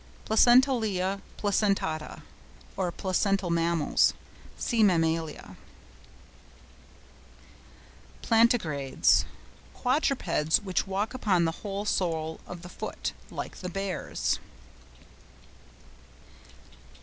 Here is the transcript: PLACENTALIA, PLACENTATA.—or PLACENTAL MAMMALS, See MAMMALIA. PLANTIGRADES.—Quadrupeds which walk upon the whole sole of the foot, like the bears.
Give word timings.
PLACENTALIA, 0.25 1.21
PLACENTATA.—or 1.37 2.91
PLACENTAL 2.93 3.51
MAMMALS, 3.51 4.15
See 4.57 4.81
MAMMALIA. 4.81 5.55
PLANTIGRADES.—Quadrupeds 8.23 10.59
which 10.63 10.87
walk 10.87 11.13
upon 11.13 11.45
the 11.45 11.51
whole 11.61 11.85
sole 11.85 12.39
of 12.47 12.63
the 12.63 12.69
foot, 12.69 13.13
like 13.29 13.57
the 13.57 13.69
bears. 13.69 14.39